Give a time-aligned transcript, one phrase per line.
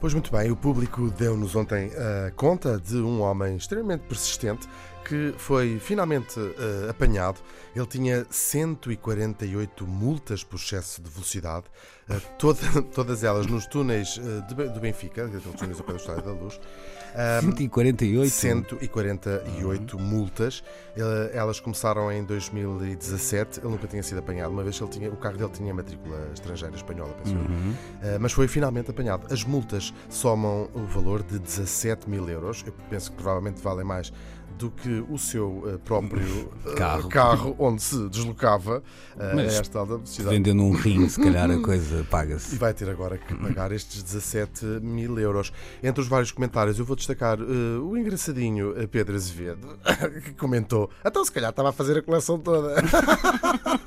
[0.00, 4.66] Pois muito bem, o público deu-nos ontem a conta de um homem extremamente persistente
[5.10, 7.40] que foi finalmente uh, apanhado.
[7.74, 11.64] Ele tinha 148 multas por excesso de velocidade,
[12.08, 12.60] uh, toda,
[12.94, 16.32] todas elas nos túneis uh, de, do Benfica, aqueles túneis ao pé do Estádio da
[16.32, 16.60] Luz.
[17.40, 18.30] 148?
[18.30, 20.02] 148 uhum.
[20.02, 20.62] multas.
[21.32, 23.58] Elas começaram em 2017.
[23.58, 26.76] Ele nunca tinha sido apanhado, uma vez ele tinha, o carro dele tinha matrícula estrangeira,
[26.76, 27.74] espanhola, penso uhum.
[28.20, 29.26] Mas foi finalmente apanhado.
[29.28, 32.62] As multas somam o valor de 17 mil euros.
[32.66, 34.12] Eu penso que provavelmente valem mais
[34.60, 37.08] do que o seu uh, próprio uh, carro.
[37.08, 37.56] carro.
[37.58, 38.82] onde se deslocava
[39.16, 40.36] uh, a esta alta velocidade.
[40.36, 42.54] Vendendo um rim, se calhar a coisa paga-se.
[42.54, 45.50] E vai ter agora que pagar estes 17 mil euros.
[45.82, 49.78] Entre os vários comentários, eu vou destacar o engraçadinho Pedro Azevedo,
[50.24, 52.74] que comentou: então se calhar estava a fazer a coleção toda.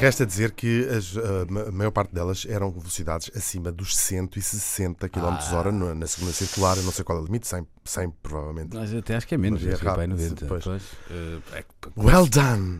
[0.00, 5.54] resta dizer que as, a maior parte delas eram velocidades acima dos 160 km ah.
[5.54, 6.76] hora na segunda circular.
[6.76, 8.74] Eu não sei qual é o limite, 100, 100 provavelmente.
[8.74, 10.34] Mas até acho que é menos, é rápido, 90.
[10.34, 10.64] Depois.
[10.64, 11.64] Pois, uh, é,
[11.96, 12.78] well done!